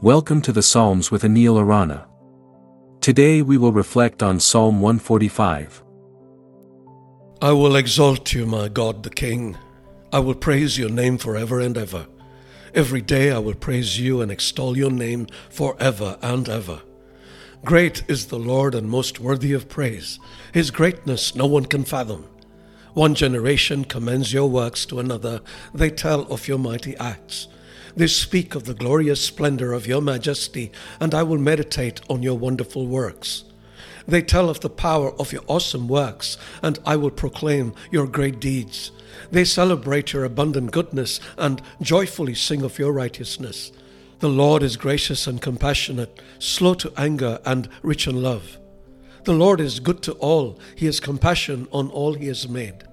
Welcome 0.00 0.42
to 0.42 0.52
the 0.52 0.62
Psalms 0.62 1.10
with 1.10 1.24
Anil 1.24 1.58
Arana. 1.58 2.06
Today 3.00 3.42
we 3.42 3.58
will 3.58 3.72
reflect 3.72 4.22
on 4.22 4.38
Psalm 4.38 4.80
145. 4.80 5.82
I 7.42 7.50
will 7.50 7.74
exalt 7.74 8.32
you, 8.32 8.46
my 8.46 8.68
God 8.68 9.02
the 9.02 9.10
King. 9.10 9.58
I 10.12 10.20
will 10.20 10.36
praise 10.36 10.78
your 10.78 10.88
name 10.88 11.18
forever 11.18 11.58
and 11.58 11.76
ever. 11.76 12.06
Every 12.74 13.00
day 13.00 13.32
I 13.32 13.40
will 13.40 13.56
praise 13.56 13.98
you 13.98 14.20
and 14.20 14.30
extol 14.30 14.76
your 14.76 14.92
name 14.92 15.26
forever 15.50 16.16
and 16.22 16.48
ever. 16.48 16.80
Great 17.64 18.04
is 18.06 18.28
the 18.28 18.38
Lord 18.38 18.76
and 18.76 18.88
most 18.88 19.18
worthy 19.18 19.52
of 19.52 19.68
praise. 19.68 20.20
His 20.52 20.70
greatness 20.70 21.34
no 21.34 21.46
one 21.46 21.64
can 21.64 21.82
fathom. 21.82 22.24
One 22.94 23.16
generation 23.16 23.84
commends 23.84 24.32
your 24.32 24.48
works 24.48 24.86
to 24.86 25.00
another, 25.00 25.40
they 25.74 25.90
tell 25.90 26.20
of 26.32 26.46
your 26.46 26.58
mighty 26.60 26.96
acts. 26.98 27.48
They 27.98 28.06
speak 28.06 28.54
of 28.54 28.62
the 28.62 28.74
glorious 28.74 29.20
splendor 29.20 29.72
of 29.72 29.88
your 29.88 30.00
majesty, 30.00 30.70
and 31.00 31.12
I 31.12 31.24
will 31.24 31.36
meditate 31.36 32.00
on 32.08 32.22
your 32.22 32.38
wonderful 32.38 32.86
works. 32.86 33.42
They 34.06 34.22
tell 34.22 34.48
of 34.48 34.60
the 34.60 34.70
power 34.70 35.10
of 35.20 35.32
your 35.32 35.42
awesome 35.48 35.88
works, 35.88 36.38
and 36.62 36.78
I 36.86 36.94
will 36.94 37.10
proclaim 37.10 37.74
your 37.90 38.06
great 38.06 38.38
deeds. 38.38 38.92
They 39.32 39.44
celebrate 39.44 40.12
your 40.12 40.22
abundant 40.22 40.70
goodness 40.70 41.18
and 41.36 41.60
joyfully 41.82 42.36
sing 42.36 42.62
of 42.62 42.78
your 42.78 42.92
righteousness. 42.92 43.72
The 44.20 44.28
Lord 44.28 44.62
is 44.62 44.76
gracious 44.76 45.26
and 45.26 45.42
compassionate, 45.42 46.22
slow 46.38 46.74
to 46.74 46.92
anger, 46.96 47.40
and 47.44 47.68
rich 47.82 48.06
in 48.06 48.22
love. 48.22 48.58
The 49.24 49.34
Lord 49.34 49.60
is 49.60 49.80
good 49.80 50.02
to 50.02 50.12
all, 50.12 50.60
He 50.76 50.86
has 50.86 51.00
compassion 51.00 51.66
on 51.72 51.90
all 51.90 52.14
He 52.14 52.28
has 52.28 52.48
made. 52.48 52.84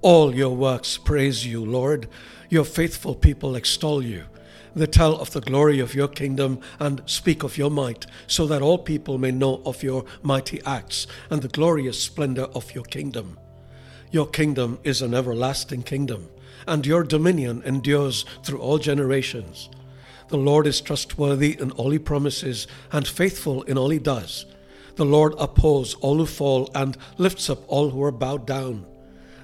All 0.00 0.34
your 0.34 0.56
works 0.56 0.96
praise 0.96 1.44
you, 1.44 1.62
Lord. 1.62 2.08
Your 2.48 2.64
faithful 2.64 3.14
people 3.14 3.54
extol 3.54 4.02
you. 4.02 4.24
They 4.74 4.86
tell 4.86 5.16
of 5.16 5.32
the 5.32 5.40
glory 5.40 5.80
of 5.80 5.94
your 5.94 6.08
kingdom 6.08 6.60
and 6.78 7.02
speak 7.06 7.42
of 7.42 7.58
your 7.58 7.70
might, 7.70 8.06
so 8.26 8.46
that 8.46 8.62
all 8.62 8.78
people 8.78 9.18
may 9.18 9.30
know 9.30 9.62
of 9.64 9.82
your 9.82 10.04
mighty 10.22 10.62
acts 10.64 11.06
and 11.30 11.42
the 11.42 11.48
glorious 11.48 12.02
splendor 12.02 12.44
of 12.54 12.74
your 12.74 12.84
kingdom. 12.84 13.38
Your 14.10 14.26
kingdom 14.26 14.78
is 14.84 15.02
an 15.02 15.14
everlasting 15.14 15.82
kingdom, 15.82 16.28
and 16.66 16.86
your 16.86 17.02
dominion 17.04 17.62
endures 17.64 18.24
through 18.42 18.58
all 18.58 18.78
generations. 18.78 19.68
The 20.28 20.36
Lord 20.36 20.66
is 20.66 20.80
trustworthy 20.80 21.58
in 21.58 21.70
all 21.72 21.90
he 21.90 21.98
promises 21.98 22.66
and 22.92 23.08
faithful 23.08 23.62
in 23.62 23.78
all 23.78 23.88
he 23.88 23.98
does. 23.98 24.44
The 24.96 25.04
Lord 25.04 25.34
upholds 25.38 25.94
all 25.94 26.16
who 26.16 26.26
fall 26.26 26.70
and 26.74 26.96
lifts 27.16 27.48
up 27.48 27.60
all 27.66 27.90
who 27.90 28.02
are 28.02 28.12
bowed 28.12 28.46
down. 28.46 28.84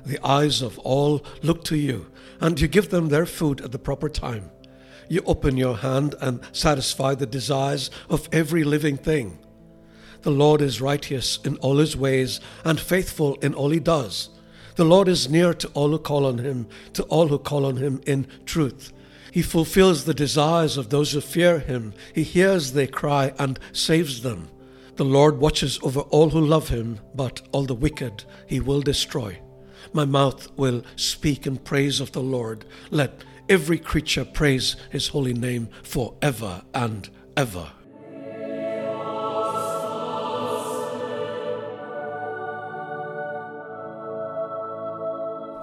The 0.04 0.18
eyes 0.26 0.60
of 0.60 0.78
all 0.80 1.24
look 1.42 1.64
to 1.64 1.76
you, 1.76 2.10
and 2.40 2.60
you 2.60 2.68
give 2.68 2.90
them 2.90 3.08
their 3.08 3.24
food 3.24 3.60
at 3.62 3.72
the 3.72 3.78
proper 3.78 4.08
time. 4.08 4.50
You 5.08 5.22
open 5.26 5.56
your 5.56 5.76
hand 5.76 6.14
and 6.20 6.40
satisfy 6.52 7.14
the 7.14 7.26
desires 7.26 7.90
of 8.08 8.28
every 8.32 8.64
living 8.64 8.96
thing. 8.96 9.38
The 10.22 10.30
Lord 10.30 10.62
is 10.62 10.80
righteous 10.80 11.38
in 11.44 11.56
all 11.56 11.76
his 11.76 11.96
ways 11.96 12.40
and 12.64 12.80
faithful 12.80 13.34
in 13.36 13.54
all 13.54 13.70
he 13.70 13.80
does. 13.80 14.30
The 14.76 14.84
Lord 14.84 15.06
is 15.06 15.28
near 15.28 15.54
to 15.54 15.68
all 15.68 15.90
who 15.90 15.98
call 15.98 16.26
on 16.26 16.38
him, 16.38 16.66
to 16.94 17.02
all 17.04 17.28
who 17.28 17.38
call 17.38 17.66
on 17.66 17.76
him 17.76 18.00
in 18.06 18.26
truth. 18.44 18.92
He 19.30 19.42
fulfills 19.42 20.04
the 20.04 20.14
desires 20.14 20.76
of 20.76 20.90
those 20.90 21.12
who 21.12 21.20
fear 21.20 21.58
him. 21.58 21.92
He 22.14 22.22
hears 22.22 22.72
their 22.72 22.86
cry 22.86 23.34
and 23.38 23.58
saves 23.72 24.22
them. 24.22 24.48
The 24.96 25.04
Lord 25.04 25.38
watches 25.38 25.78
over 25.82 26.00
all 26.00 26.30
who 26.30 26.40
love 26.40 26.68
him, 26.68 27.00
but 27.14 27.42
all 27.52 27.64
the 27.64 27.74
wicked 27.74 28.24
he 28.46 28.60
will 28.60 28.80
destroy. 28.80 29.38
My 29.92 30.04
mouth 30.04 30.50
will 30.56 30.82
speak 30.96 31.46
in 31.46 31.56
praise 31.58 32.00
of 32.00 32.12
the 32.12 32.22
Lord. 32.22 32.64
Let 32.90 33.24
every 33.48 33.78
creature 33.78 34.24
praise 34.24 34.76
his 34.90 35.08
holy 35.08 35.34
name 35.34 35.68
forever 35.82 36.62
and 36.74 37.08
ever. 37.36 37.70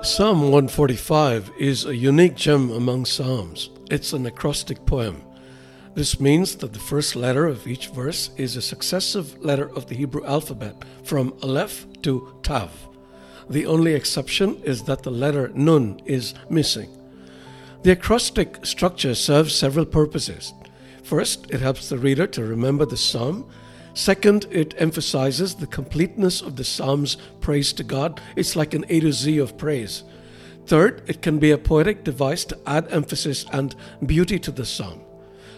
Psalm 0.03 0.41
145 0.41 1.51
is 1.59 1.85
a 1.85 1.95
unique 1.95 2.35
gem 2.35 2.71
among 2.71 3.05
Psalms. 3.05 3.69
It's 3.91 4.13
an 4.13 4.25
acrostic 4.25 4.83
poem. 4.87 5.21
This 5.93 6.19
means 6.19 6.55
that 6.55 6.73
the 6.73 6.79
first 6.79 7.15
letter 7.15 7.45
of 7.45 7.67
each 7.67 7.89
verse 7.89 8.31
is 8.37 8.55
a 8.55 8.61
successive 8.61 9.37
letter 9.43 9.69
of 9.75 9.87
the 9.87 9.95
Hebrew 9.95 10.25
alphabet 10.25 10.75
from 11.03 11.33
Aleph 11.43 11.85
to 12.01 12.33
Tav. 12.41 12.71
The 13.49 13.65
only 13.65 13.93
exception 13.93 14.55
is 14.63 14.83
that 14.83 15.03
the 15.03 15.11
letter 15.11 15.49
Nun 15.53 16.01
is 16.05 16.33
missing. 16.49 16.89
The 17.83 17.93
acrostic 17.93 18.63
structure 18.63 19.15
serves 19.15 19.55
several 19.55 19.85
purposes. 19.85 20.53
First, 21.01 21.49
it 21.49 21.61
helps 21.61 21.89
the 21.89 21.97
reader 21.97 22.27
to 22.27 22.43
remember 22.43 22.85
the 22.85 22.95
psalm. 22.95 23.49
Second, 23.95 24.45
it 24.51 24.75
emphasizes 24.77 25.55
the 25.55 25.65
completeness 25.65 26.41
of 26.41 26.55
the 26.55 26.63
psalm's 26.63 27.17
praise 27.39 27.73
to 27.73 27.83
God. 27.83 28.21
It's 28.35 28.55
like 28.55 28.75
an 28.75 28.85
A 28.89 28.99
to 28.99 29.11
Z 29.11 29.39
of 29.39 29.57
praise. 29.57 30.03
Third, 30.67 31.01
it 31.07 31.23
can 31.23 31.39
be 31.39 31.49
a 31.49 31.57
poetic 31.57 32.03
device 32.03 32.45
to 32.45 32.59
add 32.67 32.87
emphasis 32.91 33.47
and 33.51 33.75
beauty 34.05 34.37
to 34.37 34.51
the 34.51 34.65
psalm. 34.65 35.01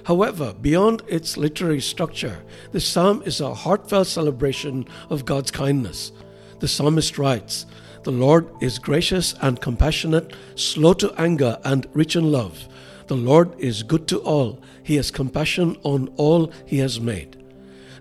However, 0.05 0.53
beyond 0.53 1.01
its 1.09 1.35
literary 1.35 1.81
structure, 1.81 2.41
the 2.71 2.79
psalm 2.79 3.21
is 3.25 3.41
a 3.41 3.53
heartfelt 3.53 4.07
celebration 4.07 4.85
of 5.09 5.25
God's 5.25 5.51
kindness. 5.51 6.13
The 6.59 6.69
psalmist 6.69 7.17
writes, 7.17 7.65
the 8.03 8.11
Lord 8.11 8.49
is 8.61 8.79
gracious 8.79 9.33
and 9.41 9.61
compassionate, 9.61 10.33
slow 10.55 10.93
to 10.95 11.13
anger, 11.17 11.57
and 11.63 11.87
rich 11.93 12.15
in 12.15 12.31
love. 12.31 12.67
The 13.07 13.15
Lord 13.15 13.57
is 13.59 13.83
good 13.83 14.07
to 14.09 14.19
all. 14.19 14.59
He 14.83 14.95
has 14.95 15.11
compassion 15.11 15.77
on 15.83 16.09
all 16.17 16.51
He 16.65 16.79
has 16.79 16.99
made. 16.99 17.37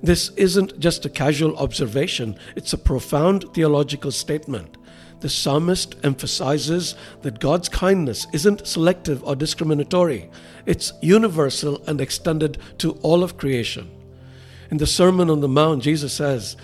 This 0.02 0.30
isn't 0.30 0.80
just 0.80 1.04
a 1.04 1.10
casual 1.10 1.56
observation, 1.56 2.36
it's 2.56 2.72
a 2.72 2.78
profound 2.78 3.44
theological 3.54 4.10
statement. 4.10 4.76
The 5.20 5.28
psalmist 5.28 5.94
emphasizes 6.02 6.96
that 7.22 7.38
God's 7.38 7.68
kindness 7.68 8.26
isn't 8.32 8.66
selective 8.66 9.22
or 9.22 9.36
discriminatory, 9.36 10.28
it's 10.66 10.92
universal 11.00 11.80
and 11.86 12.00
extended 12.00 12.58
to 12.78 12.92
all 13.02 13.22
of 13.22 13.36
creation. 13.36 13.88
In 14.72 14.78
the 14.78 14.86
Sermon 14.86 15.30
on 15.30 15.40
the 15.40 15.48
Mount, 15.48 15.84
Jesus 15.84 16.12
says, 16.12 16.56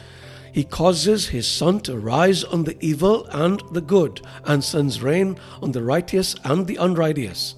he 0.58 0.64
causes 0.64 1.28
his 1.28 1.46
sun 1.46 1.78
to 1.78 1.96
rise 1.96 2.42
on 2.42 2.64
the 2.64 2.76
evil 2.84 3.24
and 3.26 3.62
the 3.70 3.80
good, 3.80 4.20
and 4.44 4.64
sends 4.64 5.00
rain 5.00 5.38
on 5.62 5.70
the 5.70 5.84
righteous 5.84 6.34
and 6.42 6.66
the 6.66 6.74
unrighteous. 6.74 7.54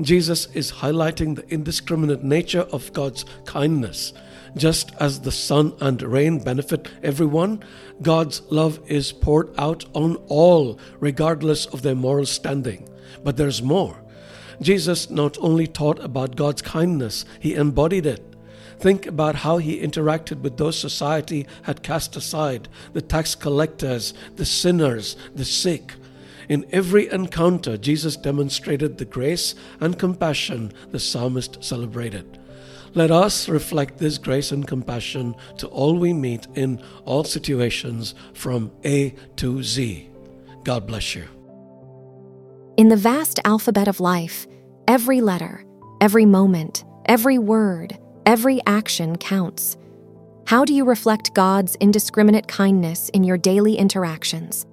Jesus 0.00 0.48
is 0.52 0.72
highlighting 0.72 1.36
the 1.36 1.48
indiscriminate 1.48 2.24
nature 2.24 2.66
of 2.72 2.92
God's 2.92 3.24
kindness. 3.44 4.12
Just 4.56 4.90
as 4.98 5.20
the 5.20 5.30
sun 5.30 5.74
and 5.80 6.02
rain 6.02 6.40
benefit 6.40 6.88
everyone, 7.04 7.62
God's 8.02 8.42
love 8.50 8.80
is 8.88 9.12
poured 9.12 9.56
out 9.56 9.84
on 9.94 10.16
all, 10.26 10.76
regardless 10.98 11.66
of 11.66 11.82
their 11.82 11.94
moral 11.94 12.26
standing. 12.26 12.88
But 13.22 13.36
there's 13.36 13.62
more. 13.62 14.02
Jesus 14.60 15.08
not 15.08 15.38
only 15.38 15.68
taught 15.68 16.00
about 16.00 16.34
God's 16.34 16.62
kindness, 16.62 17.24
he 17.38 17.54
embodied 17.54 18.06
it. 18.06 18.29
Think 18.80 19.06
about 19.06 19.36
how 19.36 19.58
he 19.58 19.80
interacted 19.80 20.40
with 20.40 20.56
those 20.56 20.78
society 20.78 21.46
had 21.64 21.82
cast 21.82 22.16
aside 22.16 22.68
the 22.94 23.02
tax 23.02 23.34
collectors, 23.34 24.14
the 24.36 24.46
sinners, 24.46 25.16
the 25.34 25.44
sick. 25.44 25.94
In 26.48 26.66
every 26.72 27.08
encounter, 27.10 27.76
Jesus 27.76 28.16
demonstrated 28.16 28.96
the 28.96 29.04
grace 29.04 29.54
and 29.80 29.98
compassion 29.98 30.72
the 30.90 30.98
psalmist 30.98 31.62
celebrated. 31.62 32.38
Let 32.94 33.10
us 33.10 33.48
reflect 33.48 33.98
this 33.98 34.18
grace 34.18 34.50
and 34.50 34.66
compassion 34.66 35.36
to 35.58 35.68
all 35.68 35.96
we 35.96 36.12
meet 36.12 36.48
in 36.54 36.82
all 37.04 37.22
situations 37.22 38.14
from 38.32 38.72
A 38.84 39.14
to 39.36 39.62
Z. 39.62 40.08
God 40.64 40.86
bless 40.86 41.14
you. 41.14 41.28
In 42.76 42.88
the 42.88 42.96
vast 42.96 43.38
alphabet 43.44 43.88
of 43.88 44.00
life, 44.00 44.46
every 44.88 45.20
letter, 45.20 45.64
every 46.00 46.24
moment, 46.24 46.84
every 47.04 47.38
word, 47.38 47.96
Every 48.30 48.60
action 48.64 49.18
counts. 49.18 49.76
How 50.46 50.64
do 50.64 50.72
you 50.72 50.84
reflect 50.84 51.34
God's 51.34 51.74
indiscriminate 51.80 52.46
kindness 52.46 53.08
in 53.08 53.24
your 53.24 53.36
daily 53.36 53.74
interactions? 53.74 54.66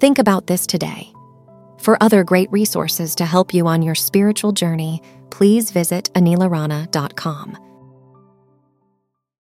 Think 0.00 0.18
about 0.18 0.46
this 0.46 0.66
today. 0.66 1.12
For 1.76 2.02
other 2.02 2.24
great 2.24 2.50
resources 2.50 3.14
to 3.16 3.26
help 3.26 3.52
you 3.52 3.66
on 3.66 3.82
your 3.82 3.94
spiritual 3.94 4.52
journey, 4.52 5.02
please 5.28 5.70
visit 5.70 6.08
anilarana.com. 6.14 7.65